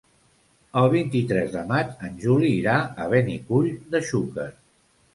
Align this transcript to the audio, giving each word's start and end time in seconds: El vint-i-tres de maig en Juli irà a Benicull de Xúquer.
El 0.81 0.89
vint-i-tres 0.93 1.53
de 1.57 1.63
maig 1.73 1.93
en 2.09 2.17
Juli 2.25 2.51
irà 2.65 2.81
a 3.05 3.09
Benicull 3.15 3.73
de 3.95 4.07
Xúquer. 4.11 4.53